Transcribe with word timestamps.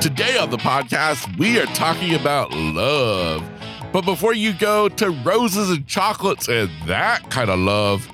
Today 0.00 0.38
on 0.38 0.50
the 0.50 0.58
podcast, 0.58 1.36
we 1.38 1.58
are 1.58 1.66
talking 1.66 2.14
about 2.14 2.52
love. 2.52 3.42
But 3.92 4.04
before 4.04 4.32
you 4.32 4.52
go 4.52 4.88
to 4.90 5.10
roses 5.10 5.70
and 5.70 5.84
chocolates 5.88 6.46
and 6.48 6.70
that 6.86 7.28
kind 7.30 7.50
of 7.50 7.58
love, 7.58 8.08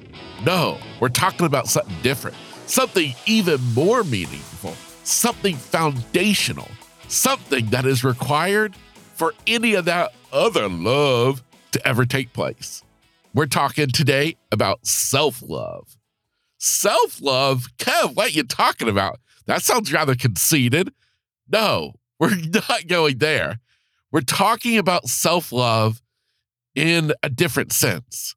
no, 0.47 0.79
we're 0.99 1.11
talking 1.11 1.45
about 1.45 1.69
something 1.69 1.95
different, 2.03 2.39
something 2.65 3.15
even 3.27 3.61
more 3.75 4.03
meaningful, 4.03 4.73
something 5.03 5.57
foundational, 5.57 6.69
something 7.09 7.67
that 7.67 7.85
is 7.85 8.03
required 8.03 8.75
for 9.13 9.35
any 9.47 9.75
of 9.75 9.85
that 9.85 10.15
other 10.33 10.71
love 10.71 11.43
to 11.73 11.87
ever 11.87 12.07
take 12.07 12.33
place. 12.33 12.83
We're 13.35 13.45
talking 13.45 13.89
today 13.89 14.37
about 14.51 14.87
self 14.87 15.43
love. 15.47 15.99
Self 16.57 17.21
love? 17.21 17.67
Kev, 17.77 18.17
what 18.17 18.29
are 18.29 18.31
you 18.31 18.45
talking 18.45 18.89
about? 18.89 19.21
That 19.45 19.61
sounds 19.61 19.93
rather 19.93 20.15
conceited. 20.15 20.91
No, 21.49 21.95
we're 22.19 22.37
not 22.69 22.87
going 22.87 23.19
there. 23.19 23.61
We're 24.11 24.21
talking 24.21 24.79
about 24.79 25.09
self 25.09 25.53
love 25.53 26.01
in 26.75 27.13
a 27.23 27.29
different 27.29 27.73
sense, 27.73 28.35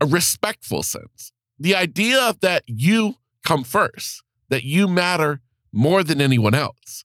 a 0.00 0.06
respectful 0.06 0.82
sense. 0.82 1.32
The 1.58 1.74
idea 1.74 2.34
that 2.40 2.62
you 2.66 3.16
come 3.44 3.64
first, 3.64 4.22
that 4.48 4.64
you 4.64 4.88
matter 4.88 5.40
more 5.72 6.02
than 6.02 6.20
anyone 6.20 6.54
else. 6.54 7.04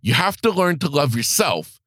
You 0.00 0.14
have 0.14 0.36
to 0.38 0.50
learn 0.50 0.78
to 0.80 0.88
love 0.88 1.16
yourself 1.16 1.80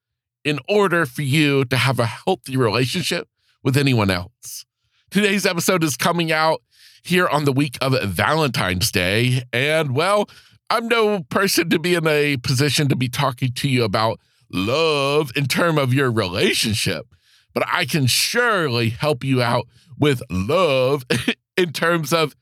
in 0.43 0.59
order 0.67 1.05
for 1.05 1.21
you 1.21 1.65
to 1.65 1.77
have 1.77 1.99
a 1.99 2.05
healthy 2.05 2.57
relationship 2.57 3.27
with 3.63 3.77
anyone 3.77 4.09
else. 4.09 4.65
Today's 5.09 5.45
episode 5.45 5.83
is 5.83 5.97
coming 5.97 6.31
out 6.31 6.61
here 7.03 7.27
on 7.27 7.45
the 7.45 7.53
week 7.53 7.77
of 7.81 7.93
Valentine's 8.03 8.91
Day. 8.91 9.43
And 9.53 9.95
well, 9.95 10.29
I'm 10.71 10.87
no 10.87 11.19
person 11.23 11.69
to 11.71 11.79
be 11.79 11.95
in 11.95 12.07
a 12.07 12.37
position 12.37 12.87
to 12.87 12.95
be 12.95 13.09
talking 13.09 13.51
to 13.55 13.67
you 13.67 13.83
about 13.83 14.21
love 14.53 15.33
in 15.35 15.47
terms 15.47 15.77
of 15.77 15.93
your 15.93 16.09
relationship, 16.09 17.07
but 17.53 17.65
I 17.67 17.83
can 17.83 18.07
surely 18.07 18.87
help 18.87 19.21
you 19.21 19.41
out 19.41 19.67
with 19.99 20.23
love 20.31 21.03
in 21.57 21.73
terms 21.73 22.13
of 22.13 22.37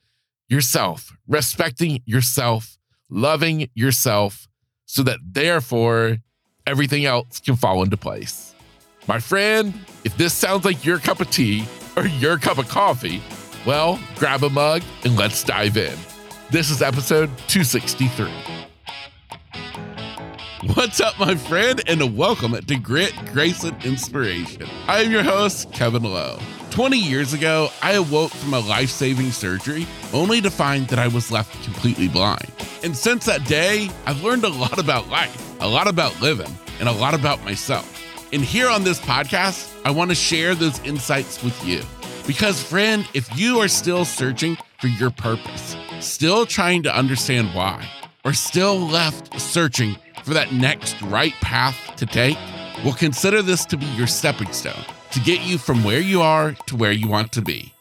yourself, 0.47 1.11
respecting 1.27 2.03
yourself, 2.05 2.77
loving 3.09 3.67
yourself, 3.73 4.47
so 4.85 5.01
that 5.01 5.17
therefore 5.23 6.17
everything 6.67 7.05
else 7.05 7.39
can 7.39 7.55
fall 7.55 7.81
into 7.81 7.97
place. 7.97 8.53
My 9.07 9.17
friend, 9.17 9.73
if 10.03 10.15
this 10.17 10.35
sounds 10.35 10.65
like 10.65 10.85
your 10.85 10.99
cup 10.99 11.19
of 11.19 11.31
tea 11.31 11.67
or 11.95 12.05
your 12.05 12.37
cup 12.37 12.59
of 12.59 12.69
coffee, 12.69 13.23
well, 13.65 13.99
grab 14.17 14.43
a 14.43 14.51
mug 14.51 14.83
and 15.03 15.17
let's 15.17 15.43
dive 15.43 15.77
in. 15.77 15.97
This 16.51 16.71
is 16.71 16.81
episode 16.81 17.29
263. 17.47 18.27
What's 20.73 20.99
up, 20.99 21.19
my 21.19 21.35
friend, 21.35 21.79
and 21.85 22.17
welcome 22.17 22.53
to 22.53 22.75
Grit, 22.75 23.13
Grace, 23.31 23.63
and 23.63 23.85
Inspiration. 23.85 24.67
I 24.87 25.01
am 25.01 25.11
your 25.11 25.21
host, 25.21 25.71
Kevin 25.73 26.01
Lowe. 26.01 26.39
20 26.71 26.97
years 26.97 27.33
ago, 27.33 27.69
I 27.83 27.91
awoke 27.91 28.31
from 28.31 28.55
a 28.55 28.61
life 28.61 28.89
saving 28.89 29.29
surgery 29.29 29.85
only 30.11 30.41
to 30.41 30.49
find 30.49 30.87
that 30.87 30.97
I 30.97 31.07
was 31.07 31.29
left 31.29 31.63
completely 31.63 32.07
blind. 32.07 32.51
And 32.83 32.97
since 32.97 33.25
that 33.25 33.45
day, 33.45 33.91
I've 34.07 34.23
learned 34.23 34.43
a 34.43 34.49
lot 34.49 34.79
about 34.79 35.07
life, 35.07 35.61
a 35.61 35.67
lot 35.67 35.87
about 35.87 36.19
living, 36.19 36.51
and 36.79 36.89
a 36.89 36.93
lot 36.93 37.13
about 37.13 37.43
myself. 37.45 38.03
And 38.33 38.43
here 38.43 38.69
on 38.69 38.83
this 38.83 38.99
podcast, 38.99 39.71
I 39.85 39.91
want 39.91 40.09
to 40.09 40.15
share 40.15 40.55
those 40.55 40.79
insights 40.79 41.43
with 41.43 41.63
you. 41.63 41.83
Because, 42.25 42.61
friend, 42.63 43.07
if 43.13 43.37
you 43.37 43.59
are 43.59 43.67
still 43.67 44.03
searching 44.03 44.57
for 44.79 44.87
your 44.87 45.11
purpose, 45.11 45.75
still 45.99 46.45
trying 46.45 46.83
to 46.83 46.95
understand 46.95 47.53
why, 47.53 47.87
or 48.23 48.33
still 48.33 48.77
left 48.77 49.39
searching 49.39 49.95
for 50.23 50.33
that 50.33 50.51
next 50.51 51.01
right 51.03 51.33
path 51.41 51.77
to 51.97 52.05
take, 52.05 52.37
well, 52.83 52.93
consider 52.93 53.41
this 53.41 53.65
to 53.65 53.77
be 53.77 53.85
your 53.87 54.07
stepping 54.07 54.51
stone 54.53 54.85
to 55.11 55.19
get 55.19 55.41
you 55.41 55.57
from 55.57 55.83
where 55.83 55.99
you 55.99 56.21
are 56.21 56.53
to 56.67 56.75
where 56.75 56.91
you 56.91 57.07
want 57.07 57.31
to 57.33 57.41
be. 57.41 57.73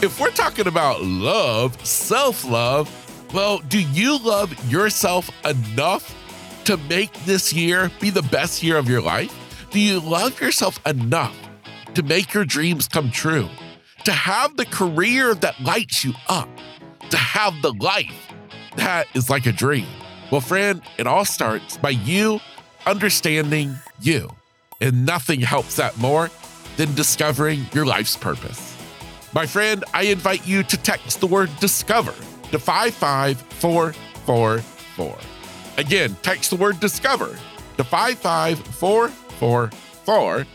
If 0.00 0.20
we're 0.20 0.30
talking 0.30 0.66
about 0.66 1.02
love, 1.02 1.84
self 1.84 2.44
love, 2.44 2.88
well, 3.34 3.58
do 3.58 3.80
you 3.80 4.18
love 4.18 4.52
yourself 4.70 5.30
enough 5.44 6.14
to 6.64 6.76
make 6.76 7.12
this 7.24 7.52
year 7.52 7.90
be 8.00 8.10
the 8.10 8.22
best 8.22 8.62
year 8.62 8.76
of 8.76 8.88
your 8.88 9.00
life? 9.00 9.34
Do 9.70 9.80
you 9.80 10.00
love 10.00 10.40
yourself 10.40 10.78
enough 10.86 11.36
to 11.94 12.02
make 12.02 12.32
your 12.32 12.44
dreams 12.44 12.86
come 12.86 13.10
true? 13.10 13.48
To 14.04 14.12
have 14.12 14.56
the 14.56 14.66
career 14.66 15.34
that 15.34 15.60
lights 15.60 16.04
you 16.04 16.14
up? 16.28 16.48
To 17.10 17.16
have 17.16 17.60
the 17.62 17.72
life 17.74 18.32
that 18.76 19.06
is 19.14 19.30
like 19.30 19.46
a 19.46 19.52
dream? 19.52 19.86
Well, 20.30 20.40
friend, 20.40 20.82
it 20.98 21.06
all 21.06 21.24
starts 21.24 21.78
by 21.78 21.90
you 21.90 22.40
understanding 22.86 23.76
you. 24.00 24.30
And 24.80 25.04
nothing 25.04 25.40
helps 25.40 25.74
that 25.76 25.98
more 25.98 26.30
than 26.76 26.94
discovering 26.94 27.66
your 27.72 27.86
life's 27.86 28.16
purpose. 28.16 28.76
My 29.34 29.46
friend, 29.46 29.84
I 29.92 30.04
invite 30.04 30.46
you 30.46 30.62
to 30.62 30.76
text 30.76 31.18
the 31.20 31.26
word 31.26 31.50
discover 31.60 32.14
to 32.50 32.58
55444. 32.58 35.18
Again, 35.76 36.16
text 36.22 36.48
the 36.50 36.56
word 36.56 36.80
discover 36.80 37.36
to 37.76 37.84
55444. 37.84 40.46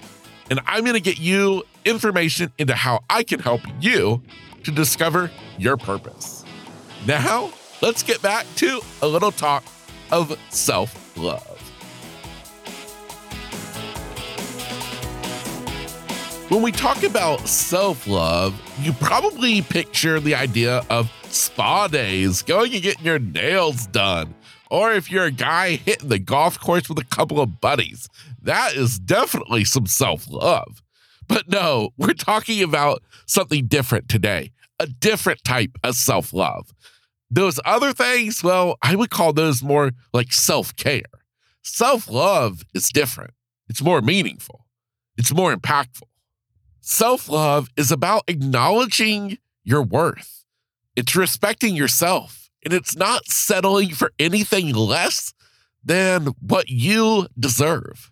And 0.49 0.59
I'm 0.65 0.83
going 0.83 0.95
to 0.95 1.01
get 1.01 1.19
you 1.19 1.63
information 1.85 2.51
into 2.57 2.73
how 2.75 3.05
I 3.09 3.23
can 3.23 3.39
help 3.39 3.61
you 3.79 4.21
to 4.63 4.71
discover 4.71 5.31
your 5.57 5.77
purpose. 5.77 6.32
Now, 7.05 7.51
let's 7.81 8.01
get 8.01 8.21
back 8.21 8.45
to 8.55 8.79
a 9.01 9.07
little 9.07 9.31
talk 9.31 9.65
of 10.09 10.37
self 10.49 11.17
love. 11.17 11.59
When 16.49 16.61
we 16.61 16.71
talk 16.71 17.03
about 17.03 17.45
self 17.45 18.07
love, 18.07 18.57
you 18.79 18.93
probably 18.93 19.61
picture 19.61 20.21
the 20.21 20.35
idea 20.35 20.85
of 20.89 21.11
spa 21.23 21.87
days, 21.89 22.41
going 22.41 22.73
and 22.73 22.81
getting 22.81 23.05
your 23.05 23.19
nails 23.19 23.85
done, 23.87 24.33
or 24.71 24.93
if 24.93 25.11
you're 25.11 25.25
a 25.25 25.31
guy 25.31 25.75
hitting 25.75 26.07
the 26.07 26.19
golf 26.19 26.57
course 26.57 26.87
with 26.87 26.99
a 26.99 27.05
couple 27.05 27.41
of 27.41 27.59
buddies. 27.59 28.07
That 28.41 28.75
is 28.75 28.97
definitely 28.97 29.65
some 29.65 29.87
self 29.87 30.29
love. 30.29 30.81
But 31.27 31.49
no, 31.49 31.89
we're 31.97 32.13
talking 32.13 32.63
about 32.63 33.03
something 33.25 33.65
different 33.65 34.07
today, 34.07 34.51
a 34.79 34.87
different 34.87 35.43
type 35.43 35.77
of 35.83 35.95
self 35.95 36.31
love. 36.31 36.73
Those 37.33 37.59
other 37.65 37.93
things, 37.93 38.43
well, 38.43 38.77
I 38.83 38.95
would 38.95 39.09
call 39.09 39.33
those 39.33 39.63
more 39.63 39.89
like 40.13 40.31
self 40.31 40.75
care. 40.75 41.01
Self 41.63 42.07
love 42.07 42.63
is 42.75 42.89
different, 42.89 43.33
it's 43.67 43.81
more 43.81 44.01
meaningful, 44.01 44.67
it's 45.17 45.33
more 45.33 45.55
impactful. 45.55 46.03
Self 46.81 47.27
love 47.27 47.69
is 47.75 47.91
about 47.91 48.23
acknowledging 48.27 49.39
your 49.63 49.81
worth, 49.81 50.45
it's 50.95 51.15
respecting 51.15 51.75
yourself, 51.75 52.51
and 52.63 52.71
it's 52.71 52.95
not 52.95 53.25
settling 53.25 53.89
for 53.95 54.11
anything 54.19 54.71
less 54.71 55.33
than 55.83 56.27
what 56.39 56.69
you 56.69 57.25
deserve. 57.39 58.11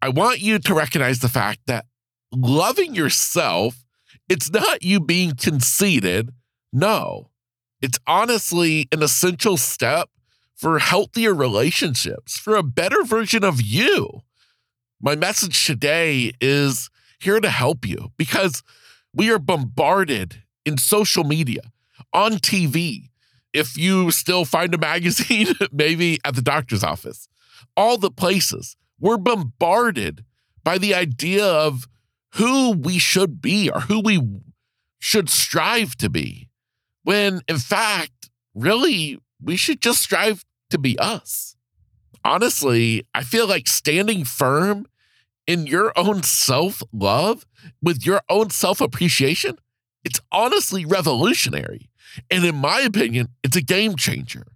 I 0.00 0.10
want 0.10 0.38
you 0.38 0.60
to 0.60 0.74
recognize 0.74 1.18
the 1.18 1.28
fact 1.28 1.62
that 1.66 1.86
loving 2.30 2.94
yourself, 2.94 3.84
it's 4.28 4.52
not 4.52 4.84
you 4.84 5.00
being 5.00 5.34
conceited. 5.34 6.30
No, 6.72 7.30
it's 7.84 7.98
honestly 8.06 8.88
an 8.92 9.02
essential 9.02 9.58
step 9.58 10.08
for 10.54 10.78
healthier 10.78 11.34
relationships, 11.34 12.38
for 12.38 12.56
a 12.56 12.62
better 12.62 13.04
version 13.04 13.44
of 13.44 13.60
you. 13.60 14.22
My 15.02 15.14
message 15.14 15.66
today 15.66 16.32
is 16.40 16.88
here 17.20 17.40
to 17.40 17.50
help 17.50 17.86
you 17.86 18.10
because 18.16 18.62
we 19.12 19.30
are 19.30 19.38
bombarded 19.38 20.42
in 20.64 20.78
social 20.78 21.24
media, 21.24 21.60
on 22.14 22.36
TV. 22.36 23.10
If 23.52 23.76
you 23.76 24.10
still 24.10 24.46
find 24.46 24.72
a 24.72 24.78
magazine, 24.78 25.48
maybe 25.70 26.18
at 26.24 26.36
the 26.36 26.42
doctor's 26.42 26.82
office, 26.82 27.28
all 27.76 27.98
the 27.98 28.10
places, 28.10 28.78
we're 28.98 29.18
bombarded 29.18 30.24
by 30.62 30.78
the 30.78 30.94
idea 30.94 31.44
of 31.44 31.86
who 32.36 32.70
we 32.70 32.98
should 32.98 33.42
be 33.42 33.68
or 33.68 33.80
who 33.80 34.00
we 34.00 34.22
should 35.00 35.28
strive 35.28 35.96
to 35.96 36.08
be. 36.08 36.48
When 37.04 37.42
in 37.48 37.58
fact, 37.58 38.30
really, 38.54 39.18
we 39.40 39.56
should 39.56 39.80
just 39.80 40.02
strive 40.02 40.44
to 40.70 40.78
be 40.78 40.98
us. 40.98 41.54
Honestly, 42.24 43.06
I 43.14 43.22
feel 43.22 43.46
like 43.46 43.68
standing 43.68 44.24
firm 44.24 44.86
in 45.46 45.66
your 45.66 45.92
own 45.96 46.22
self 46.22 46.82
love 46.92 47.44
with 47.82 48.06
your 48.06 48.22
own 48.28 48.50
self 48.50 48.80
appreciation, 48.80 49.56
it's 50.04 50.20
honestly 50.32 50.84
revolutionary. 50.84 51.90
And 52.30 52.44
in 52.44 52.56
my 52.56 52.80
opinion, 52.80 53.28
it's 53.42 53.56
a 53.56 53.62
game 53.62 53.96
changer. 53.96 54.46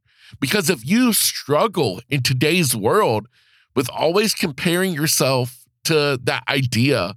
Because 0.40 0.70
if 0.70 0.86
you 0.86 1.12
struggle 1.12 2.00
in 2.08 2.22
today's 2.22 2.76
world 2.76 3.26
with 3.74 3.88
always 3.90 4.34
comparing 4.34 4.92
yourself 4.92 5.64
to 5.84 6.18
that 6.22 6.44
idea 6.48 7.14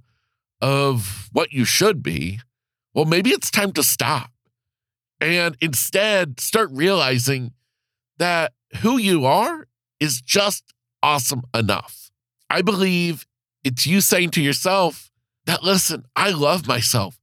of 0.60 1.28
what 1.32 1.52
you 1.52 1.64
should 1.64 2.02
be, 2.02 2.40
well, 2.94 3.04
maybe 3.04 3.30
it's 3.30 3.50
time 3.50 3.72
to 3.72 3.82
stop 3.82 4.31
and 5.22 5.56
instead 5.60 6.40
start 6.40 6.68
realizing 6.72 7.52
that 8.18 8.52
who 8.80 8.98
you 8.98 9.24
are 9.24 9.68
is 10.00 10.20
just 10.20 10.74
awesome 11.00 11.42
enough. 11.54 12.10
I 12.50 12.60
believe 12.60 13.24
it's 13.62 13.86
you 13.86 14.00
saying 14.00 14.30
to 14.30 14.42
yourself 14.42 15.12
that, 15.46 15.62
listen, 15.62 16.06
I 16.16 16.30
love 16.30 16.66
myself. 16.66 17.20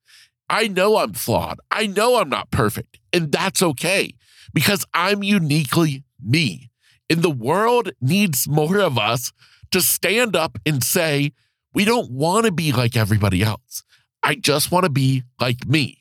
I 0.50 0.70
know 0.70 0.98
I'm 0.98 1.14
flawed. 1.14 1.60
I 1.70 1.88
know 1.88 2.16
I'm 2.20 2.30
not 2.30 2.52
perfect. 2.52 3.00
And 3.12 3.34
that's 3.34 3.62
okay 3.62 4.14
because 4.54 4.86
I'm 4.94 5.22
uniquely 5.22 6.06
me. 6.24 6.72
And 7.10 7.22
the 7.22 7.30
world 7.30 7.92
needs 8.00 8.48
more 8.48 8.80
of 8.80 8.98
us 8.98 9.34
to 9.72 9.82
stand 9.82 10.38
up 10.38 10.58
and 10.66 10.82
say, 10.84 11.34
we 11.74 11.84
don't 11.84 12.12
want 12.12 12.46
to 12.46 12.52
be 12.52 12.72
like 12.72 12.96
everybody 12.96 13.44
else. 13.44 13.84
I 14.24 14.36
just 14.36 14.72
want 14.72 14.86
to 14.86 14.90
be 14.90 15.24
like 15.40 15.68
me. 15.68 15.99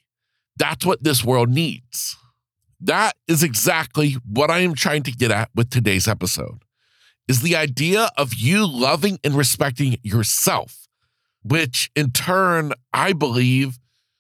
That's 0.59 0.85
what 0.85 1.03
this 1.03 1.25
world 1.25 1.49
needs. 1.49 2.17
That 2.81 3.17
is 3.27 3.43
exactly 3.43 4.17
what 4.29 4.51
I 4.51 4.61
am 4.61 4.75
trying 4.75 5.03
to 5.05 5.13
get 5.13 5.31
at 5.31 5.51
with 5.55 5.71
today's 5.71 6.09
episode. 6.09 6.63
Is 7.27 7.43
the 7.43 7.57
idea 7.57 8.11
of 8.17 8.35
you 8.35 8.67
loving 8.67 9.19
and 9.23 9.35
respecting 9.35 9.99
yourself, 10.03 10.89
which 11.43 11.91
in 11.95 12.11
turn, 12.11 12.73
I 12.93 13.13
believe 13.13 13.79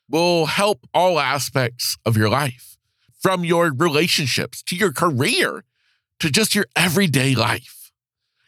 will 0.08 0.46
help 0.46 0.86
all 0.94 1.18
aspects 1.18 1.96
of 2.04 2.16
your 2.16 2.28
life, 2.28 2.76
from 3.20 3.44
your 3.44 3.72
relationships 3.72 4.62
to 4.64 4.76
your 4.76 4.92
career 4.92 5.64
to 6.20 6.30
just 6.30 6.54
your 6.54 6.66
everyday 6.76 7.34
life. 7.34 7.92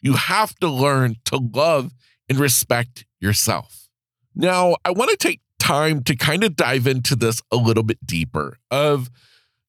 You 0.02 0.14
have 0.14 0.54
to 0.56 0.68
learn 0.68 1.16
to 1.26 1.36
love 1.36 1.92
and 2.28 2.38
respect 2.38 3.04
yourself. 3.20 3.88
Now, 4.34 4.76
I 4.84 4.90
want 4.90 5.10
to 5.10 5.16
take 5.16 5.40
time 5.70 6.02
to 6.02 6.16
kind 6.16 6.42
of 6.42 6.56
dive 6.56 6.88
into 6.88 7.14
this 7.14 7.40
a 7.52 7.56
little 7.56 7.84
bit 7.84 8.04
deeper 8.04 8.58
of 8.72 9.08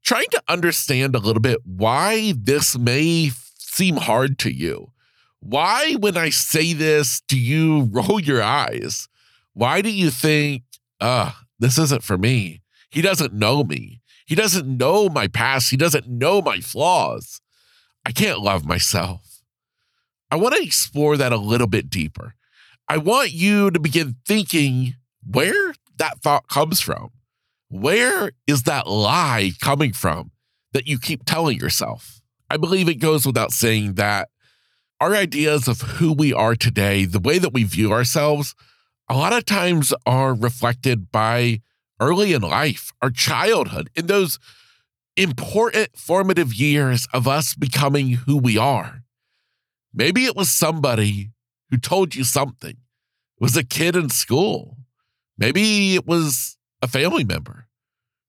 trying 0.04 0.26
to 0.32 0.42
understand 0.48 1.16
a 1.16 1.20
little 1.20 1.42
bit 1.42 1.60
why 1.64 2.34
this 2.36 2.76
may 2.76 3.30
seem 3.60 3.98
hard 3.98 4.40
to 4.40 4.50
you. 4.52 4.92
Why, 5.42 5.94
when 6.00 6.18
I 6.18 6.32
say 6.32 6.74
this, 6.74 7.22
do 7.28 7.40
you 7.40 7.84
roll 7.92 8.20
your 8.20 8.42
eyes? 8.42 9.08
Why 9.54 9.82
do 9.82 9.92
you 9.92 10.10
think, 10.10 10.64
uh, 11.00 11.34
this 11.60 11.78
isn't 11.78 12.04
for 12.04 12.18
me? 12.18 12.64
He 12.90 13.04
doesn't 13.04 13.34
know 13.34 13.64
me. 13.64 14.02
He 14.26 14.34
doesn't 14.34 14.66
know 14.66 15.08
my 15.08 15.28
past. 15.28 15.70
He 15.70 15.78
doesn't 15.78 16.08
know 16.08 16.42
my 16.42 16.62
flaws. 16.62 17.42
I 18.08 18.12
can't 18.12 18.40
love 18.40 18.66
myself. 18.66 19.44
I 20.32 20.36
want 20.38 20.56
to 20.56 20.64
explore 20.64 21.16
that 21.18 21.32
a 21.32 21.38
little 21.38 21.68
bit 21.68 21.92
deeper. 21.92 22.34
I 22.90 22.98
want 22.98 23.34
you 23.34 23.70
to 23.70 23.80
begin 23.80 24.16
thinking 24.26 24.96
where 25.24 25.74
that 26.02 26.20
thought 26.20 26.48
comes 26.48 26.82
from. 26.82 27.12
Where 27.70 28.32
is 28.48 28.64
that 28.64 28.88
lie 28.88 29.52
coming 29.62 29.94
from 29.94 30.32
that 30.74 30.88
you 30.88 30.98
keep 30.98 31.26
telling 31.26 31.60
yourself? 31.60 32.22
I 32.50 32.58
believe 32.58 32.90
it 32.90 32.96
goes 32.96 33.26
without 33.26 33.52
saying 33.52 33.94
that 33.94 34.30
our 35.00 35.16
ideas 35.16 35.68
of 35.68 35.82
who 35.82 36.12
we 36.12 36.34
are 36.34 36.56
today, 36.56 37.06
the 37.06 37.20
way 37.20 37.38
that 37.38 37.54
we 37.54 37.64
view 37.64 37.92
ourselves, 37.94 38.56
a 39.10 39.16
lot 39.16 39.32
of 39.32 39.46
times 39.46 39.94
are 40.08 40.34
reflected 40.34 41.12
by 41.12 41.62
early 42.00 42.34
in 42.34 42.42
life, 42.42 42.92
our 43.02 43.12
childhood, 43.12 43.92
in 43.96 44.08
those 44.08 44.40
important 45.16 45.96
formative 45.96 46.52
years 46.52 47.08
of 47.14 47.28
us 47.28 47.54
becoming 47.54 48.10
who 48.10 48.38
we 48.38 48.58
are. 48.58 49.04
Maybe 49.94 50.26
it 50.26 50.36
was 50.36 50.50
somebody 50.50 51.30
who 51.70 51.78
told 51.78 52.16
you 52.16 52.24
something. 52.24 52.72
It 52.72 53.40
was 53.40 53.56
a 53.56 53.64
kid 53.64 53.96
in 53.96 54.10
school. 54.10 54.78
Maybe 55.42 55.96
it 55.96 56.06
was 56.06 56.56
a 56.84 56.88
family 56.88 57.24
member 57.24 57.66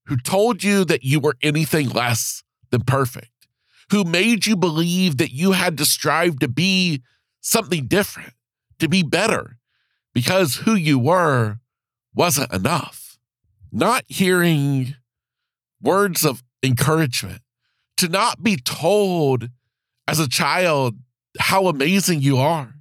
who 0.07 0.17
told 0.17 0.63
you 0.63 0.83
that 0.85 1.03
you 1.03 1.19
were 1.19 1.35
anything 1.43 1.89
less 1.89 2.41
than 2.71 2.81
perfect, 2.81 3.47
who 3.91 4.03
made 4.03 4.47
you 4.47 4.55
believe 4.55 5.17
that 5.17 5.31
you 5.31 5.51
had 5.51 5.77
to 5.77 5.85
strive 5.85 6.39
to 6.39 6.47
be 6.47 7.03
something 7.39 7.85
different, 7.85 8.33
to 8.79 8.89
be 8.89 9.03
better, 9.03 9.57
because 10.15 10.55
who 10.55 10.73
you 10.73 10.97
were 10.97 11.59
wasn't 12.15 12.51
enough. 12.51 13.19
Not 13.71 14.05
hearing 14.07 14.95
words 15.79 16.25
of 16.25 16.43
encouragement, 16.63 17.41
to 17.97 18.07
not 18.07 18.41
be 18.41 18.55
told 18.55 19.49
as 20.07 20.19
a 20.19 20.27
child 20.27 20.95
how 21.39 21.67
amazing 21.67 22.21
you 22.21 22.37
are, 22.39 22.73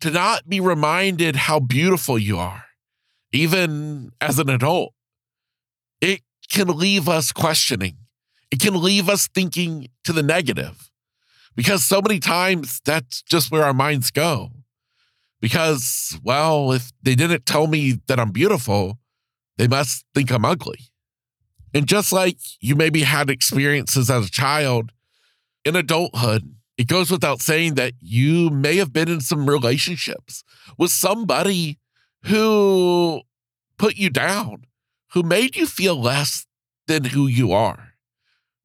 to 0.00 0.10
not 0.10 0.48
be 0.48 0.58
reminded 0.58 1.36
how 1.36 1.60
beautiful 1.60 2.18
you 2.18 2.38
are, 2.38 2.64
even 3.32 4.10
as 4.20 4.38
an 4.38 4.48
adult. 4.48 4.94
It 6.00 6.22
can 6.50 6.68
leave 6.68 7.08
us 7.08 7.32
questioning. 7.32 7.96
It 8.50 8.60
can 8.60 8.80
leave 8.80 9.08
us 9.08 9.28
thinking 9.28 9.88
to 10.04 10.12
the 10.12 10.22
negative 10.22 10.90
because 11.54 11.84
so 11.84 12.00
many 12.00 12.20
times 12.20 12.80
that's 12.84 13.22
just 13.22 13.50
where 13.50 13.64
our 13.64 13.74
minds 13.74 14.10
go. 14.10 14.50
Because, 15.40 16.18
well, 16.24 16.72
if 16.72 16.90
they 17.02 17.14
didn't 17.14 17.46
tell 17.46 17.66
me 17.66 18.00
that 18.06 18.18
I'm 18.18 18.32
beautiful, 18.32 18.98
they 19.56 19.68
must 19.68 20.04
think 20.14 20.30
I'm 20.30 20.44
ugly. 20.44 20.78
And 21.74 21.86
just 21.86 22.12
like 22.12 22.38
you 22.60 22.74
maybe 22.74 23.02
had 23.02 23.28
experiences 23.28 24.10
as 24.10 24.26
a 24.26 24.30
child 24.30 24.92
in 25.64 25.76
adulthood, 25.76 26.54
it 26.76 26.86
goes 26.86 27.10
without 27.10 27.40
saying 27.40 27.74
that 27.74 27.92
you 28.00 28.50
may 28.50 28.76
have 28.76 28.92
been 28.92 29.08
in 29.08 29.20
some 29.20 29.48
relationships 29.48 30.44
with 30.78 30.90
somebody 30.90 31.78
who 32.28 33.22
put 33.78 33.96
you 33.96 34.10
down, 34.10 34.64
who 35.12 35.22
made 35.22 35.56
you 35.56 35.66
feel 35.66 36.00
less 36.00 36.46
than 36.86 37.04
who 37.04 37.26
you 37.26 37.52
are, 37.52 37.94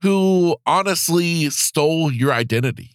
who 0.02 0.58
honestly 0.66 1.50
stole 1.50 2.12
your 2.12 2.34
identity. 2.34 2.92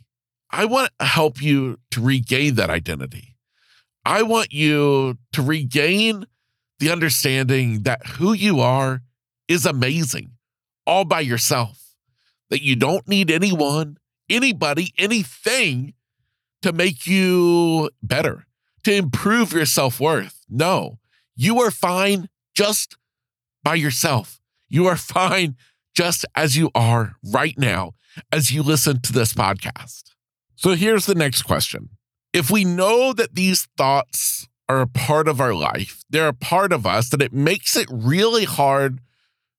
I 0.50 0.64
want 0.64 0.90
to 0.98 1.06
help 1.06 1.42
you 1.42 1.78
to 1.90 2.02
regain 2.02 2.54
that 2.56 2.70
identity. 2.70 3.34
I 4.04 4.22
want 4.22 4.52
you 4.52 5.18
to 5.32 5.42
regain 5.42 6.24
the 6.78 6.90
understanding 6.90 7.82
that 7.82 8.06
who 8.06 8.32
you 8.32 8.60
are 8.60 9.02
is 9.48 9.66
amazing 9.66 10.32
all 10.86 11.04
by 11.04 11.20
yourself, 11.20 11.94
that 12.48 12.62
you 12.62 12.74
don't 12.74 13.06
need 13.06 13.30
anyone, 13.30 13.98
anybody, 14.30 14.92
anything 14.96 15.92
to 16.62 16.72
make 16.72 17.06
you 17.06 17.90
better, 18.02 18.46
to 18.84 18.94
improve 18.94 19.52
your 19.52 19.66
self 19.66 20.00
worth. 20.00 20.37
No, 20.48 20.98
you 21.36 21.60
are 21.60 21.70
fine 21.70 22.28
just 22.54 22.96
by 23.62 23.74
yourself. 23.74 24.40
You 24.68 24.86
are 24.86 24.96
fine 24.96 25.56
just 25.94 26.24
as 26.34 26.56
you 26.56 26.70
are 26.74 27.16
right 27.24 27.58
now 27.58 27.92
as 28.32 28.50
you 28.50 28.62
listen 28.62 29.00
to 29.02 29.12
this 29.12 29.32
podcast. 29.32 30.04
So 30.56 30.74
here's 30.74 31.06
the 31.06 31.14
next 31.14 31.42
question. 31.42 31.90
If 32.32 32.50
we 32.50 32.64
know 32.64 33.12
that 33.12 33.34
these 33.34 33.68
thoughts 33.76 34.48
are 34.68 34.80
a 34.80 34.86
part 34.86 35.28
of 35.28 35.40
our 35.40 35.54
life, 35.54 36.04
they're 36.10 36.28
a 36.28 36.34
part 36.34 36.72
of 36.72 36.86
us, 36.86 37.08
that 37.10 37.22
it 37.22 37.32
makes 37.32 37.76
it 37.76 37.88
really 37.90 38.44
hard 38.44 39.00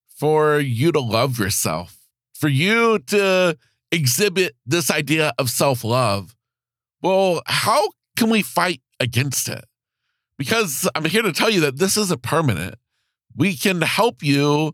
for 0.07 0.59
you 0.59 0.91
to 0.91 0.99
love 0.99 1.39
yourself, 1.39 1.97
for 2.33 2.47
you 2.47 2.99
to 2.99 3.57
exhibit 3.91 4.55
this 4.65 4.91
idea 4.91 5.33
of 5.39 5.49
self 5.49 5.83
love. 5.83 6.35
Well, 7.01 7.41
how 7.47 7.91
can 8.17 8.29
we 8.29 8.41
fight 8.41 8.81
against 8.99 9.47
it? 9.47 9.65
Because 10.39 10.89
I'm 10.95 11.03
here 11.03 11.21
to 11.21 11.33
tell 11.33 11.49
you 11.49 11.59
that 11.61 11.77
this 11.77 11.97
isn't 11.97 12.21
permanent. 12.21 12.75
We 13.35 13.57
can 13.57 13.81
help 13.81 14.23
you 14.23 14.73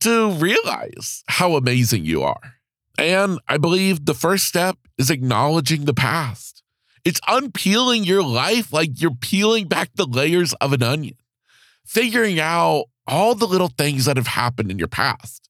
to 0.00 0.30
realize 0.32 1.24
how 1.26 1.56
amazing 1.56 2.04
you 2.04 2.22
are. 2.22 2.52
And 2.98 3.40
I 3.48 3.56
believe 3.56 4.04
the 4.04 4.14
first 4.14 4.46
step 4.46 4.76
is 4.98 5.10
acknowledging 5.10 5.86
the 5.86 5.94
past. 5.94 6.62
It's 7.02 7.20
unpeeling 7.26 8.04
your 8.04 8.22
life 8.22 8.74
like 8.74 9.00
you're 9.00 9.14
peeling 9.14 9.68
back 9.68 9.88
the 9.94 10.06
layers 10.06 10.52
of 10.54 10.74
an 10.74 10.82
onion, 10.82 11.16
figuring 11.86 12.38
out 12.38 12.84
all 13.06 13.34
the 13.34 13.46
little 13.46 13.68
things 13.68 14.04
that 14.04 14.18
have 14.18 14.26
happened 14.26 14.70
in 14.70 14.78
your 14.78 14.86
past. 14.86 15.48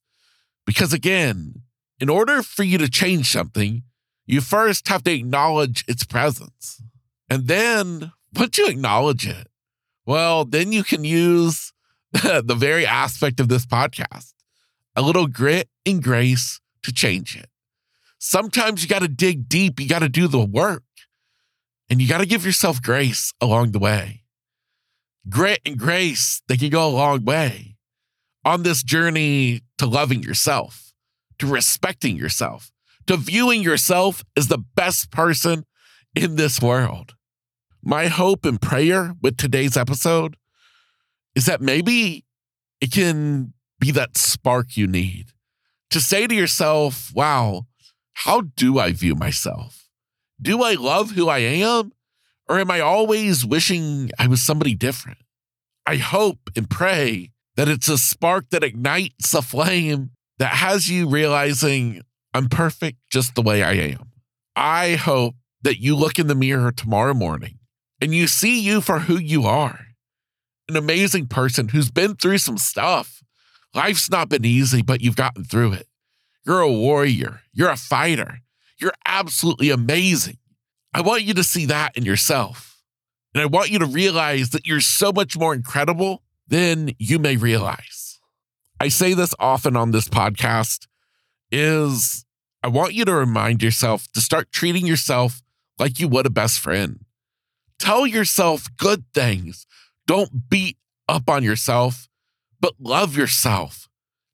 Because 0.64 0.92
again, 0.92 1.62
in 1.98 2.08
order 2.08 2.40
for 2.42 2.62
you 2.62 2.78
to 2.78 2.88
change 2.88 3.32
something, 3.32 3.82
you 4.26 4.40
first 4.40 4.86
have 4.86 5.02
to 5.04 5.12
acknowledge 5.12 5.84
its 5.88 6.04
presence. 6.04 6.80
And 7.28 7.48
then 7.48 8.12
once 8.32 8.58
you 8.58 8.68
acknowledge 8.68 9.26
it, 9.26 9.48
well, 10.06 10.44
then 10.44 10.72
you 10.72 10.84
can 10.84 11.04
use 11.04 11.72
the 12.12 12.56
very 12.56 12.86
aspect 12.86 13.40
of 13.40 13.48
this 13.48 13.66
podcast 13.66 14.32
a 14.98 15.02
little 15.02 15.26
grit 15.26 15.68
and 15.84 16.02
grace 16.02 16.58
to 16.82 16.90
change 16.90 17.36
it. 17.36 17.50
Sometimes 18.18 18.82
you 18.82 18.88
got 18.88 19.02
to 19.02 19.08
dig 19.08 19.46
deep, 19.46 19.78
you 19.78 19.86
got 19.86 19.98
to 19.98 20.08
do 20.08 20.26
the 20.26 20.42
work, 20.42 20.84
and 21.90 22.00
you 22.00 22.08
got 22.08 22.18
to 22.18 22.26
give 22.26 22.46
yourself 22.46 22.80
grace 22.80 23.34
along 23.42 23.72
the 23.72 23.78
way 23.78 24.22
grit 25.28 25.60
and 25.66 25.78
grace, 25.78 26.42
they 26.48 26.56
can 26.56 26.70
go 26.70 26.86
a 26.86 26.90
long 26.90 27.24
way 27.24 27.76
on 28.44 28.62
this 28.62 28.82
journey 28.82 29.62
to 29.78 29.86
loving 29.86 30.22
yourself, 30.22 30.92
to 31.38 31.46
respecting 31.46 32.16
yourself, 32.16 32.70
to 33.06 33.16
viewing 33.16 33.62
yourself 33.62 34.24
as 34.36 34.48
the 34.48 34.58
best 34.58 35.10
person 35.10 35.64
in 36.14 36.36
this 36.36 36.62
world. 36.62 37.14
My 37.88 38.08
hope 38.08 38.44
and 38.44 38.60
prayer 38.60 39.14
with 39.22 39.36
today's 39.36 39.76
episode 39.76 40.36
is 41.36 41.46
that 41.46 41.60
maybe 41.60 42.24
it 42.80 42.90
can 42.90 43.52
be 43.78 43.92
that 43.92 44.18
spark 44.18 44.76
you 44.76 44.88
need 44.88 45.26
to 45.90 46.00
say 46.00 46.26
to 46.26 46.34
yourself, 46.34 47.12
wow, 47.14 47.68
how 48.12 48.40
do 48.40 48.80
I 48.80 48.90
view 48.90 49.14
myself? 49.14 49.88
Do 50.42 50.64
I 50.64 50.74
love 50.74 51.12
who 51.12 51.28
I 51.28 51.38
am? 51.38 51.92
Or 52.48 52.58
am 52.58 52.72
I 52.72 52.80
always 52.80 53.46
wishing 53.46 54.10
I 54.18 54.26
was 54.26 54.42
somebody 54.42 54.74
different? 54.74 55.18
I 55.86 55.98
hope 55.98 56.50
and 56.56 56.68
pray 56.68 57.30
that 57.54 57.68
it's 57.68 57.88
a 57.88 57.98
spark 57.98 58.50
that 58.50 58.64
ignites 58.64 59.32
a 59.32 59.42
flame 59.42 60.10
that 60.40 60.54
has 60.54 60.90
you 60.90 61.08
realizing 61.08 62.02
I'm 62.34 62.48
perfect 62.48 62.98
just 63.12 63.36
the 63.36 63.42
way 63.42 63.62
I 63.62 63.74
am. 63.74 64.10
I 64.56 64.96
hope 64.96 65.36
that 65.62 65.78
you 65.78 65.94
look 65.94 66.18
in 66.18 66.26
the 66.26 66.34
mirror 66.34 66.72
tomorrow 66.72 67.14
morning 67.14 67.60
and 68.00 68.14
you 68.14 68.26
see 68.26 68.60
you 68.60 68.80
for 68.80 69.00
who 69.00 69.16
you 69.16 69.44
are 69.44 69.86
an 70.68 70.76
amazing 70.76 71.26
person 71.26 71.68
who's 71.68 71.90
been 71.90 72.16
through 72.16 72.38
some 72.38 72.58
stuff. 72.58 73.22
Life's 73.74 74.10
not 74.10 74.28
been 74.28 74.44
easy, 74.44 74.82
but 74.82 75.00
you've 75.00 75.16
gotten 75.16 75.44
through 75.44 75.72
it. 75.72 75.86
You're 76.44 76.60
a 76.60 76.72
warrior, 76.72 77.42
you're 77.52 77.70
a 77.70 77.76
fighter, 77.76 78.40
you're 78.78 78.94
absolutely 79.04 79.70
amazing. 79.70 80.38
I 80.94 81.00
want 81.00 81.22
you 81.22 81.34
to 81.34 81.44
see 81.44 81.66
that 81.66 81.96
in 81.96 82.04
yourself. 82.04 82.80
And 83.34 83.42
I 83.42 83.46
want 83.46 83.70
you 83.70 83.78
to 83.80 83.86
realize 83.86 84.50
that 84.50 84.66
you're 84.66 84.80
so 84.80 85.12
much 85.12 85.36
more 85.36 85.52
incredible 85.52 86.22
than 86.48 86.92
you 86.98 87.18
may 87.18 87.36
realize. 87.36 88.18
I 88.80 88.88
say 88.88 89.12
this 89.12 89.34
often 89.38 89.76
on 89.76 89.90
this 89.90 90.08
podcast 90.08 90.86
is 91.50 92.24
I 92.62 92.68
want 92.68 92.94
you 92.94 93.04
to 93.04 93.14
remind 93.14 93.62
yourself 93.62 94.06
to 94.14 94.20
start 94.20 94.52
treating 94.52 94.86
yourself 94.86 95.42
like 95.78 95.98
you 96.00 96.08
would 96.08 96.26
a 96.26 96.30
best 96.30 96.60
friend. 96.60 97.05
Tell 97.78 98.06
yourself 98.06 98.68
good 98.76 99.04
things. 99.12 99.66
Don't 100.06 100.48
beat 100.48 100.76
up 101.08 101.28
on 101.28 101.42
yourself, 101.42 102.08
but 102.60 102.74
love 102.78 103.16
yourself. 103.16 103.88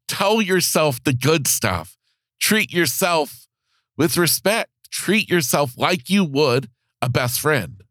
Tell 0.09 0.43
yourself 0.43 1.03
the 1.03 1.13
good 1.13 1.47
stuff. 1.47 1.97
Treat 2.41 2.73
yourself 2.73 3.49
with 3.97 4.17
respect. 4.17 4.71
Treat 4.91 5.31
yourself 5.31 5.73
like 5.77 6.11
you 6.11 6.25
would 6.25 6.69
a 7.01 7.09
best 7.09 7.41
friend. 7.41 7.83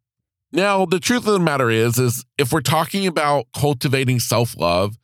Now, 0.51 0.85
the 0.85 0.99
truth 0.99 1.25
of 1.25 1.33
the 1.33 1.39
matter 1.39 1.69
is 1.69 1.97
is 1.97 2.25
if 2.37 2.51
we're 2.51 2.61
talking 2.61 3.07
about 3.07 3.47
cultivating 3.55 4.19
self-love, 4.19 4.97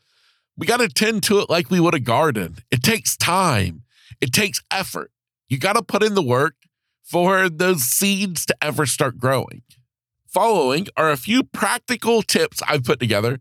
we 0.57 0.67
got 0.67 0.77
to 0.77 0.89
tend 0.89 1.23
to 1.23 1.39
it 1.39 1.49
like 1.49 1.69
we 1.69 1.79
would 1.79 1.93
a 1.93 1.99
garden. 1.99 2.57
It 2.71 2.83
takes 2.83 3.15
time. 3.15 3.83
It 4.19 4.33
takes 4.33 4.61
effort. 4.71 5.11
You 5.49 5.57
got 5.57 5.73
to 5.73 5.81
put 5.81 6.03
in 6.03 6.15
the 6.15 6.23
work 6.23 6.55
for 7.03 7.47
those 7.49 7.83
seeds 7.83 8.45
to 8.47 8.55
ever 8.61 8.85
start 8.85 9.17
growing. 9.17 9.61
Following 10.27 10.87
are 10.97 11.09
a 11.09 11.17
few 11.17 11.43
practical 11.43 12.21
tips 12.21 12.61
I've 12.67 12.83
put 12.83 12.99
together 12.99 13.39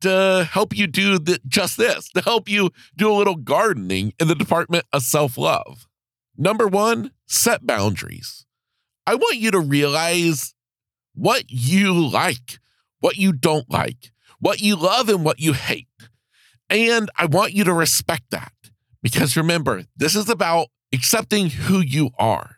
to 0.00 0.48
help 0.50 0.76
you 0.76 0.86
do 0.86 1.18
the, 1.18 1.40
just 1.46 1.76
this, 1.76 2.10
to 2.10 2.20
help 2.20 2.48
you 2.48 2.70
do 2.96 3.10
a 3.10 3.14
little 3.14 3.36
gardening 3.36 4.12
in 4.18 4.28
the 4.28 4.34
department 4.34 4.84
of 4.92 5.02
self 5.02 5.38
love. 5.38 5.86
Number 6.36 6.66
one, 6.66 7.12
set 7.26 7.66
boundaries. 7.66 8.44
I 9.06 9.14
want 9.14 9.38
you 9.38 9.50
to 9.52 9.60
realize 9.60 10.54
what 11.14 11.44
you 11.48 11.94
like, 11.94 12.58
what 13.00 13.16
you 13.16 13.32
don't 13.32 13.70
like, 13.70 14.12
what 14.40 14.60
you 14.60 14.76
love, 14.76 15.08
and 15.08 15.24
what 15.24 15.40
you 15.40 15.52
hate. 15.52 15.88
And 16.68 17.08
I 17.16 17.26
want 17.26 17.52
you 17.52 17.64
to 17.64 17.72
respect 17.72 18.24
that 18.30 18.52
because 19.02 19.36
remember, 19.36 19.84
this 19.96 20.16
is 20.16 20.28
about 20.28 20.68
accepting 20.92 21.50
who 21.50 21.80
you 21.80 22.10
are. 22.18 22.56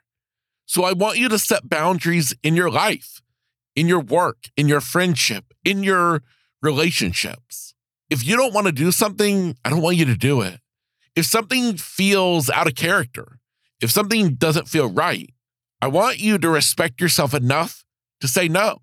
So 0.65 0.85
I 0.85 0.93
want 0.93 1.19
you 1.19 1.29
to 1.29 1.39
set 1.39 1.69
boundaries 1.69 2.35
in 2.43 2.57
your 2.57 2.71
life, 2.71 3.23
in 3.79 3.87
your 3.87 4.01
work, 4.01 4.51
in 4.57 4.67
your 4.67 4.81
friendship, 4.81 5.55
in 5.65 5.85
your 5.85 6.23
relationships. 6.61 7.75
If 8.11 8.27
you 8.27 8.37
don't 8.37 8.53
want 8.53 8.67
to 8.67 8.73
do 8.73 8.91
something, 8.91 9.57
I 9.65 9.71
don't 9.71 9.83
want 9.83 9.97
you 9.97 10.05
to 10.07 10.17
do 10.17 10.41
it. 10.41 10.59
If 11.15 11.27
something 11.27 11.77
feels 11.77 12.51
out 12.51 12.67
of 12.67 12.75
character, 12.75 13.39
if 13.81 13.93
something 13.93 14.35
doesn't 14.35 14.67
feel 14.67 14.91
right, 14.91 15.33
I 15.81 15.87
want 15.87 16.19
you 16.19 16.39
to 16.39 16.49
respect 16.49 17.01
yourself 17.01 17.35
enough 17.35 17.85
to 18.21 18.27
say, 18.27 18.49
no, 18.49 18.79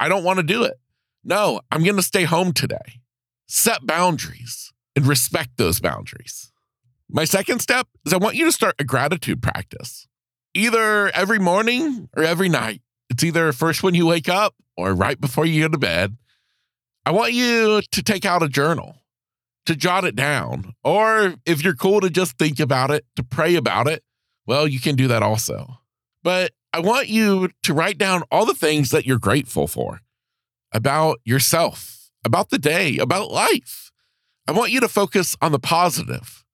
I 0.00 0.08
don't 0.08 0.24
want 0.24 0.38
to 0.38 0.42
do 0.42 0.64
it. 0.64 0.74
No, 1.22 1.60
I'm 1.70 1.84
going 1.84 1.94
to 1.94 2.02
stay 2.02 2.24
home 2.24 2.52
today. 2.52 3.00
Set 3.46 3.86
boundaries 3.86 4.72
and 4.96 5.06
respect 5.06 5.50
those 5.56 5.78
boundaries. 5.78 6.50
My 7.08 7.26
second 7.26 7.60
step 7.60 7.86
is 8.04 8.12
I 8.12 8.16
want 8.16 8.34
you 8.34 8.46
to 8.46 8.52
start 8.52 8.74
a 8.80 8.84
gratitude 8.84 9.40
practice, 9.40 10.08
either 10.52 11.10
every 11.10 11.38
morning 11.38 12.08
or 12.16 12.24
every 12.24 12.48
night. 12.48 12.82
It's 13.12 13.22
either 13.22 13.52
first 13.52 13.82
when 13.82 13.94
you 13.94 14.06
wake 14.06 14.30
up 14.30 14.54
or 14.74 14.94
right 14.94 15.20
before 15.20 15.44
you 15.44 15.64
go 15.64 15.68
to 15.68 15.76
bed. 15.76 16.16
I 17.04 17.10
want 17.10 17.34
you 17.34 17.82
to 17.90 18.02
take 18.02 18.24
out 18.24 18.42
a 18.42 18.48
journal, 18.48 19.02
to 19.66 19.76
jot 19.76 20.04
it 20.04 20.16
down, 20.16 20.72
or 20.82 21.34
if 21.44 21.62
you're 21.62 21.74
cool 21.74 22.00
to 22.00 22.08
just 22.08 22.38
think 22.38 22.58
about 22.58 22.90
it, 22.90 23.04
to 23.16 23.22
pray 23.22 23.54
about 23.54 23.86
it, 23.86 24.02
well, 24.46 24.66
you 24.66 24.80
can 24.80 24.96
do 24.96 25.08
that 25.08 25.22
also. 25.22 25.80
But 26.22 26.52
I 26.72 26.80
want 26.80 27.08
you 27.08 27.50
to 27.64 27.74
write 27.74 27.98
down 27.98 28.22
all 28.30 28.46
the 28.46 28.54
things 28.54 28.88
that 28.92 29.04
you're 29.04 29.18
grateful 29.18 29.68
for 29.68 30.00
about 30.72 31.20
yourself, 31.22 32.10
about 32.24 32.48
the 32.48 32.58
day, 32.58 32.96
about 32.96 33.30
life. 33.30 33.92
I 34.48 34.52
want 34.52 34.72
you 34.72 34.80
to 34.80 34.88
focus 34.88 35.36
on 35.42 35.52
the 35.52 35.58
positive 35.58 36.46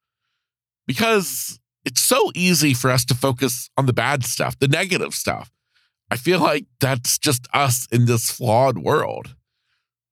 because 0.88 1.60
it's 1.84 2.00
so 2.00 2.32
easy 2.34 2.74
for 2.74 2.90
us 2.90 3.04
to 3.04 3.14
focus 3.14 3.70
on 3.76 3.86
the 3.86 3.92
bad 3.92 4.24
stuff, 4.24 4.58
the 4.58 4.66
negative 4.66 5.14
stuff. 5.14 5.52
I 6.10 6.16
feel 6.16 6.40
like 6.40 6.66
that's 6.80 7.18
just 7.18 7.46
us 7.52 7.86
in 7.92 8.06
this 8.06 8.30
flawed 8.30 8.78
world. 8.78 9.34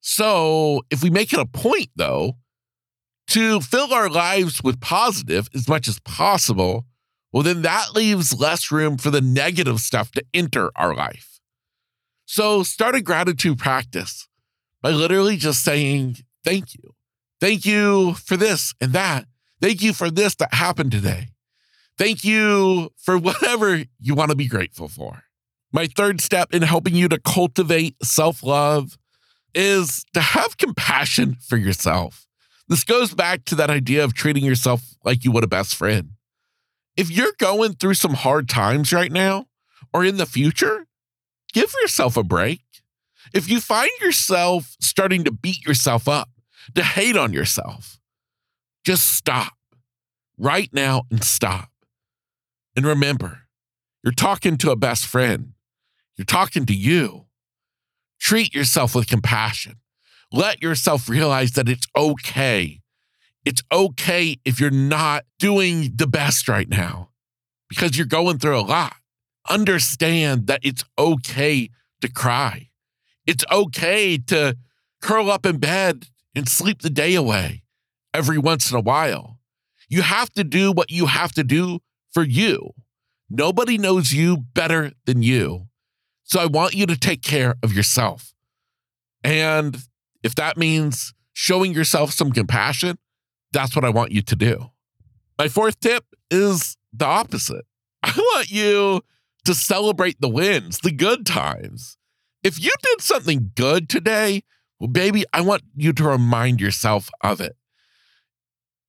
So, 0.00 0.82
if 0.90 1.02
we 1.02 1.10
make 1.10 1.32
it 1.32 1.40
a 1.40 1.46
point, 1.46 1.88
though, 1.96 2.36
to 3.28 3.60
fill 3.60 3.92
our 3.92 4.08
lives 4.08 4.62
with 4.62 4.80
positive 4.80 5.48
as 5.54 5.68
much 5.68 5.88
as 5.88 5.98
possible, 6.00 6.86
well, 7.32 7.42
then 7.42 7.62
that 7.62 7.94
leaves 7.94 8.38
less 8.38 8.70
room 8.70 8.98
for 8.98 9.10
the 9.10 9.20
negative 9.20 9.80
stuff 9.80 10.12
to 10.12 10.24
enter 10.32 10.70
our 10.76 10.94
life. 10.94 11.40
So, 12.24 12.62
start 12.62 12.94
a 12.94 13.00
gratitude 13.00 13.58
practice 13.58 14.28
by 14.82 14.90
literally 14.90 15.36
just 15.36 15.64
saying, 15.64 16.18
Thank 16.44 16.74
you. 16.74 16.94
Thank 17.40 17.66
you 17.66 18.14
for 18.14 18.36
this 18.36 18.74
and 18.80 18.92
that. 18.92 19.26
Thank 19.60 19.82
you 19.82 19.92
for 19.92 20.10
this 20.10 20.36
that 20.36 20.54
happened 20.54 20.92
today. 20.92 21.28
Thank 21.98 22.22
you 22.22 22.90
for 22.96 23.18
whatever 23.18 23.84
you 23.98 24.14
want 24.14 24.30
to 24.30 24.36
be 24.36 24.46
grateful 24.46 24.86
for. 24.88 25.25
My 25.76 25.88
third 25.88 26.22
step 26.22 26.54
in 26.54 26.62
helping 26.62 26.94
you 26.94 27.06
to 27.08 27.20
cultivate 27.20 27.96
self 28.02 28.42
love 28.42 28.96
is 29.54 30.06
to 30.14 30.22
have 30.22 30.56
compassion 30.56 31.36
for 31.46 31.58
yourself. 31.58 32.26
This 32.66 32.82
goes 32.82 33.12
back 33.12 33.44
to 33.44 33.54
that 33.56 33.68
idea 33.68 34.02
of 34.02 34.14
treating 34.14 34.42
yourself 34.42 34.80
like 35.04 35.22
you 35.22 35.30
would 35.32 35.44
a 35.44 35.46
best 35.46 35.76
friend. 35.76 36.12
If 36.96 37.10
you're 37.10 37.34
going 37.36 37.74
through 37.74 37.92
some 37.92 38.14
hard 38.14 38.48
times 38.48 38.90
right 38.90 39.12
now 39.12 39.48
or 39.92 40.02
in 40.02 40.16
the 40.16 40.24
future, 40.24 40.86
give 41.52 41.74
yourself 41.82 42.16
a 42.16 42.24
break. 42.24 42.62
If 43.34 43.46
you 43.46 43.60
find 43.60 43.90
yourself 44.00 44.76
starting 44.80 45.24
to 45.24 45.30
beat 45.30 45.66
yourself 45.66 46.08
up, 46.08 46.30
to 46.74 46.82
hate 46.82 47.18
on 47.18 47.34
yourself, 47.34 47.98
just 48.82 49.08
stop 49.08 49.52
right 50.38 50.70
now 50.72 51.02
and 51.10 51.22
stop. 51.22 51.68
And 52.74 52.86
remember, 52.86 53.40
you're 54.02 54.14
talking 54.14 54.56
to 54.56 54.70
a 54.70 54.76
best 54.76 55.04
friend. 55.04 55.52
You're 56.16 56.24
talking 56.24 56.66
to 56.66 56.74
you. 56.74 57.26
Treat 58.18 58.54
yourself 58.54 58.94
with 58.94 59.06
compassion. 59.06 59.76
Let 60.32 60.62
yourself 60.62 61.08
realize 61.08 61.52
that 61.52 61.68
it's 61.68 61.86
okay. 61.96 62.80
It's 63.44 63.62
okay 63.70 64.36
if 64.44 64.58
you're 64.58 64.70
not 64.70 65.24
doing 65.38 65.92
the 65.94 66.06
best 66.06 66.48
right 66.48 66.68
now 66.68 67.10
because 67.68 67.96
you're 67.96 68.06
going 68.06 68.38
through 68.38 68.58
a 68.58 68.62
lot. 68.62 68.96
Understand 69.48 70.48
that 70.48 70.60
it's 70.62 70.84
okay 70.98 71.70
to 72.00 72.08
cry. 72.10 72.70
It's 73.26 73.44
okay 73.50 74.18
to 74.18 74.56
curl 75.00 75.30
up 75.30 75.46
in 75.46 75.58
bed 75.58 76.08
and 76.34 76.48
sleep 76.48 76.82
the 76.82 76.90
day 76.90 77.14
away 77.14 77.62
every 78.12 78.38
once 78.38 78.70
in 78.70 78.76
a 78.76 78.80
while. 78.80 79.38
You 79.88 80.02
have 80.02 80.30
to 80.32 80.42
do 80.42 80.72
what 80.72 80.90
you 80.90 81.06
have 81.06 81.32
to 81.32 81.44
do 81.44 81.80
for 82.12 82.24
you. 82.24 82.72
Nobody 83.30 83.78
knows 83.78 84.12
you 84.12 84.38
better 84.38 84.92
than 85.04 85.22
you. 85.22 85.68
So 86.26 86.40
I 86.40 86.46
want 86.46 86.74
you 86.74 86.86
to 86.86 86.96
take 86.96 87.22
care 87.22 87.54
of 87.62 87.72
yourself. 87.72 88.34
And 89.22 89.78
if 90.22 90.34
that 90.34 90.56
means 90.56 91.14
showing 91.32 91.72
yourself 91.72 92.10
some 92.10 92.32
compassion, 92.32 92.98
that's 93.52 93.76
what 93.76 93.84
I 93.84 93.90
want 93.90 94.10
you 94.10 94.22
to 94.22 94.36
do. 94.36 94.70
My 95.38 95.48
fourth 95.48 95.78
tip 95.78 96.04
is 96.30 96.76
the 96.92 97.06
opposite. 97.06 97.64
I 98.02 98.12
want 98.16 98.50
you 98.50 99.02
to 99.44 99.54
celebrate 99.54 100.20
the 100.20 100.28
wins, 100.28 100.80
the 100.80 100.90
good 100.90 101.24
times. 101.24 101.96
If 102.42 102.62
you 102.62 102.72
did 102.82 103.00
something 103.00 103.52
good 103.54 103.88
today, 103.88 104.42
well, 104.80 104.88
baby, 104.88 105.24
I 105.32 105.40
want 105.42 105.62
you 105.76 105.92
to 105.92 106.04
remind 106.04 106.60
yourself 106.60 107.08
of 107.20 107.40
it. 107.40 107.56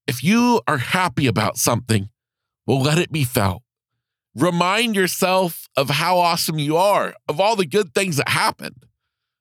If 0.08 0.24
you 0.24 0.62
are 0.68 0.78
happy 0.78 1.28
about 1.28 1.58
something, 1.58 2.10
well, 2.66 2.82
let 2.82 2.98
it 2.98 3.12
be 3.12 3.24
felt. 3.24 3.62
Remind 4.38 4.96
yourself 4.96 5.68
of 5.76 5.90
how 5.90 6.20
awesome 6.20 6.60
you 6.60 6.78
are, 6.78 7.16
of 7.28 7.40
all 7.40 7.56
the 7.56 7.66
good 7.66 7.96
things 7.96 8.18
that 8.18 8.30
happened. 8.30 8.86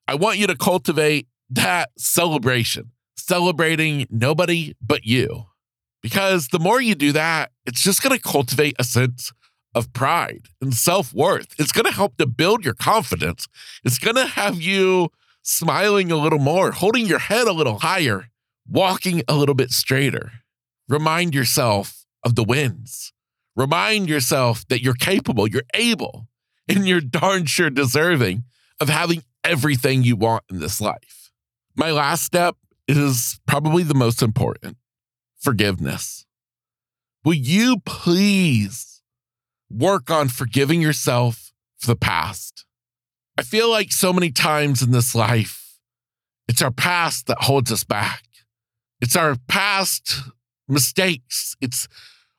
I 0.08 0.14
want 0.14 0.38
you 0.38 0.46
to 0.46 0.56
cultivate 0.56 1.28
that 1.50 1.90
celebration, 1.98 2.92
celebrating 3.14 4.06
nobody 4.08 4.74
but 4.80 5.04
you. 5.04 5.48
Because 6.02 6.48
the 6.48 6.58
more 6.58 6.80
you 6.80 6.94
do 6.94 7.12
that, 7.12 7.50
it's 7.66 7.82
just 7.82 8.02
going 8.02 8.16
to 8.16 8.22
cultivate 8.22 8.74
a 8.78 8.84
sense 8.84 9.32
of 9.74 9.92
pride 9.92 10.46
and 10.62 10.72
self 10.72 11.12
worth. 11.12 11.48
It's 11.58 11.72
going 11.72 11.84
to 11.84 11.92
help 11.92 12.16
to 12.16 12.26
build 12.26 12.64
your 12.64 12.72
confidence. 12.72 13.48
It's 13.84 13.98
going 13.98 14.16
to 14.16 14.26
have 14.26 14.62
you 14.62 15.10
smiling 15.42 16.10
a 16.10 16.16
little 16.16 16.38
more, 16.38 16.72
holding 16.72 17.04
your 17.04 17.18
head 17.18 17.46
a 17.46 17.52
little 17.52 17.80
higher, 17.80 18.28
walking 18.66 19.22
a 19.28 19.34
little 19.36 19.54
bit 19.54 19.72
straighter. 19.72 20.32
Remind 20.88 21.34
yourself 21.34 22.06
of 22.24 22.34
the 22.34 22.44
wins. 22.44 23.12
Remind 23.56 24.08
yourself 24.08 24.66
that 24.68 24.82
you're 24.82 24.94
capable, 24.94 25.48
you're 25.48 25.62
able, 25.74 26.28
and 26.68 26.86
you're 26.86 27.00
darn 27.00 27.46
sure 27.46 27.70
deserving 27.70 28.44
of 28.80 28.88
having 28.88 29.22
everything 29.42 30.02
you 30.02 30.14
want 30.14 30.44
in 30.50 30.60
this 30.60 30.80
life. 30.80 31.30
My 31.74 31.90
last 31.90 32.22
step 32.22 32.56
is 32.86 33.40
probably 33.46 33.82
the 33.82 33.94
most 33.94 34.22
important 34.22 34.76
forgiveness. 35.38 36.26
Will 37.24 37.34
you 37.34 37.78
please 37.84 39.02
work 39.70 40.10
on 40.10 40.28
forgiving 40.28 40.82
yourself 40.82 41.52
for 41.78 41.86
the 41.86 41.96
past? 41.96 42.64
I 43.38 43.42
feel 43.42 43.70
like 43.70 43.92
so 43.92 44.12
many 44.12 44.30
times 44.30 44.82
in 44.82 44.92
this 44.92 45.14
life, 45.14 45.78
it's 46.48 46.62
our 46.62 46.70
past 46.70 47.26
that 47.26 47.42
holds 47.42 47.72
us 47.72 47.84
back. 47.84 48.22
It's 49.00 49.16
our 49.16 49.36
past 49.48 50.22
mistakes. 50.68 51.56
It's 51.60 51.88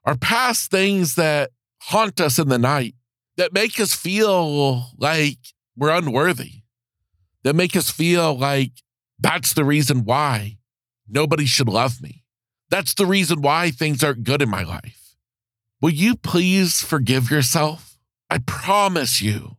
our 0.07 0.15
past 0.15 0.71
things 0.71 1.15
that 1.15 1.51
haunt 1.81 2.21
us 2.21 2.39
in 2.39 2.47
the 2.47 2.57
night 2.57 2.95
that 3.35 3.51
make 3.51 3.77
us 3.77 3.93
feel 3.93 4.87
like 4.97 5.37
we're 5.75 5.93
unworthy, 5.93 6.61
that 7.43 7.57
make 7.57 7.75
us 7.75 7.91
feel 7.91 8.35
like 8.35 8.71
that's 9.19 9.53
the 9.53 9.65
reason 9.65 10.05
why 10.05 10.57
nobody 11.09 11.45
should 11.45 11.67
love 11.67 12.01
me. 12.01 12.23
That's 12.69 12.93
the 12.93 13.05
reason 13.05 13.41
why 13.41 13.69
things 13.69 14.01
aren't 14.01 14.23
good 14.23 14.41
in 14.41 14.49
my 14.49 14.63
life. 14.63 15.15
Will 15.81 15.89
you 15.89 16.15
please 16.15 16.81
forgive 16.81 17.29
yourself? 17.29 17.97
I 18.29 18.37
promise 18.37 19.21
you 19.21 19.57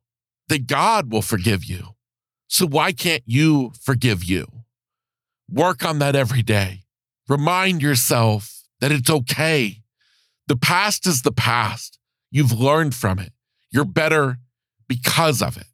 that 0.49 0.67
God 0.67 1.13
will 1.13 1.23
forgive 1.23 1.63
you. 1.67 1.89
So 2.47 2.67
why 2.67 2.93
can't 2.93 3.23
you 3.27 3.73
forgive 3.79 4.25
you? 4.25 4.47
Work 5.51 5.85
on 5.85 5.99
that 5.99 6.17
every 6.17 6.43
day. 6.43 6.85
Remind 7.29 7.83
yourself 7.83 8.63
that 8.81 8.91
it's 8.91 9.11
okay. 9.11 9.83
The 10.49 10.57
past 10.57 11.07
is 11.07 11.23
the 11.23 11.33
past. 11.33 11.99
You've 12.31 12.59
learned 12.59 12.95
from 12.95 13.19
it. 13.19 13.33
You're 13.71 13.85
better 13.85 14.39
because 14.89 15.43
of 15.43 15.59
it. 15.59 15.67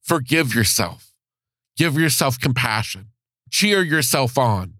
Forgive 0.00 0.54
yourself. 0.54 1.12
Give 1.76 1.98
yourself 1.98 2.38
compassion. 2.38 3.08
Cheer 3.50 3.82
yourself 3.82 4.38
on. 4.38 4.74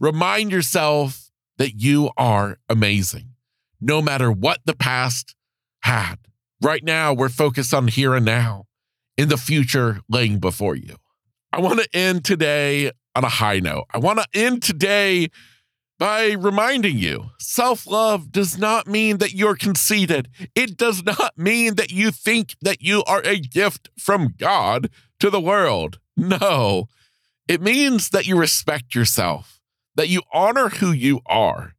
Remind 0.00 0.50
yourself 0.50 1.30
that 1.58 1.74
you 1.74 2.10
are 2.16 2.56
amazing, 2.70 3.34
no 3.82 4.00
matter 4.00 4.32
what 4.32 4.60
the 4.64 4.74
past 4.74 5.34
had. 5.82 6.16
Right 6.62 6.82
now, 6.82 7.12
we're 7.12 7.28
focused 7.28 7.74
on 7.74 7.88
here 7.88 8.14
and 8.14 8.24
now, 8.24 8.64
in 9.18 9.28
the 9.28 9.36
future 9.36 10.00
laying 10.08 10.38
before 10.38 10.74
you. 10.74 10.96
I 11.52 11.60
want 11.60 11.80
to 11.80 11.88
end 11.92 12.24
today 12.24 12.92
on 13.14 13.24
a 13.24 13.28
high 13.28 13.60
note. 13.60 13.84
I 13.92 13.98
want 13.98 14.20
to 14.20 14.26
end 14.32 14.62
today 14.62 15.28
by 16.00 16.30
reminding 16.32 16.96
you 16.96 17.30
self 17.38 17.86
love 17.86 18.32
does 18.32 18.58
not 18.58 18.88
mean 18.88 19.18
that 19.18 19.34
you're 19.34 19.54
conceited. 19.54 20.28
It 20.56 20.76
does 20.76 21.04
not 21.04 21.36
mean 21.36 21.74
that 21.74 21.92
you 21.92 22.10
think 22.10 22.56
that 22.62 22.80
you 22.80 23.04
are 23.04 23.20
a 23.22 23.38
gift 23.38 23.90
from 23.98 24.34
God 24.36 24.88
to 25.20 25.30
the 25.30 25.40
world. 25.40 26.00
No, 26.16 26.88
it 27.46 27.60
means 27.60 28.08
that 28.10 28.26
you 28.26 28.36
respect 28.36 28.94
yourself, 28.94 29.60
that 29.94 30.08
you 30.08 30.22
honor 30.32 30.70
who 30.70 30.90
you 30.90 31.20
are. 31.26 31.74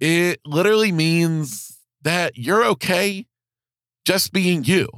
It 0.00 0.40
literally 0.46 0.92
means 0.92 1.78
that 2.02 2.36
you're 2.36 2.64
okay 2.64 3.26
just 4.04 4.32
being 4.32 4.64
you 4.64 4.88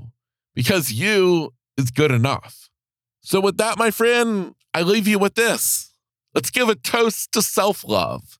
because 0.54 0.92
you 0.92 1.54
is 1.78 1.90
good 1.90 2.10
enough. 2.10 2.68
So, 3.22 3.40
with 3.40 3.56
that, 3.56 3.78
my 3.78 3.90
friend, 3.90 4.54
I 4.74 4.82
leave 4.82 5.08
you 5.08 5.18
with 5.18 5.36
this. 5.36 5.95
Let's 6.36 6.50
give 6.50 6.68
a 6.68 6.74
toast 6.74 7.32
to 7.32 7.40
self 7.40 7.82
love, 7.82 8.38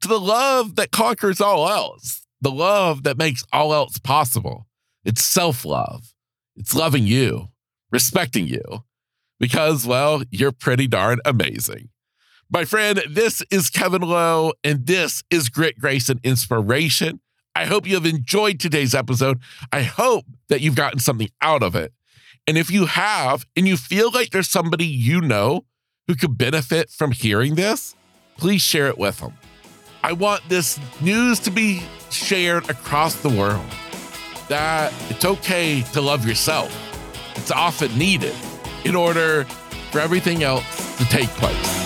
to 0.00 0.08
the 0.08 0.18
love 0.18 0.76
that 0.76 0.90
conquers 0.90 1.42
all 1.42 1.68
else, 1.68 2.26
the 2.40 2.50
love 2.50 3.02
that 3.02 3.18
makes 3.18 3.44
all 3.52 3.74
else 3.74 3.98
possible. 3.98 4.66
It's 5.04 5.22
self 5.22 5.62
love, 5.62 6.14
it's 6.56 6.74
loving 6.74 7.06
you, 7.06 7.48
respecting 7.92 8.46
you, 8.46 8.84
because, 9.38 9.86
well, 9.86 10.22
you're 10.30 10.52
pretty 10.52 10.86
darn 10.86 11.20
amazing. 11.26 11.90
My 12.50 12.64
friend, 12.64 13.02
this 13.06 13.42
is 13.50 13.68
Kevin 13.68 14.00
Lowe, 14.00 14.54
and 14.64 14.86
this 14.86 15.22
is 15.28 15.50
Grit, 15.50 15.78
Grace, 15.78 16.08
and 16.08 16.20
Inspiration. 16.24 17.20
I 17.54 17.66
hope 17.66 17.86
you 17.86 17.96
have 17.96 18.06
enjoyed 18.06 18.58
today's 18.58 18.94
episode. 18.94 19.38
I 19.70 19.82
hope 19.82 20.24
that 20.48 20.62
you've 20.62 20.76
gotten 20.76 20.98
something 20.98 21.28
out 21.42 21.62
of 21.62 21.76
it. 21.76 21.92
And 22.46 22.56
if 22.56 22.70
you 22.70 22.86
have, 22.86 23.44
and 23.54 23.68
you 23.68 23.76
feel 23.76 24.10
like 24.10 24.30
there's 24.30 24.48
somebody 24.48 24.86
you 24.86 25.20
know 25.20 25.66
who 26.06 26.14
could 26.14 26.36
benefit 26.36 26.90
from 26.90 27.12
hearing 27.12 27.54
this, 27.54 27.94
please 28.36 28.62
share 28.62 28.88
it 28.88 28.98
with 28.98 29.20
them. 29.20 29.32
I 30.02 30.12
want 30.12 30.42
this 30.48 30.78
news 31.00 31.40
to 31.40 31.50
be 31.50 31.82
shared 32.10 32.68
across 32.68 33.16
the 33.16 33.30
world 33.30 33.64
that 34.48 34.92
it's 35.08 35.24
okay 35.24 35.82
to 35.92 36.00
love 36.00 36.26
yourself. 36.26 36.70
It's 37.36 37.50
often 37.50 37.96
needed 37.98 38.34
in 38.84 38.94
order 38.94 39.44
for 39.90 40.00
everything 40.00 40.42
else 40.42 40.96
to 40.98 41.04
take 41.06 41.28
place. 41.30 41.83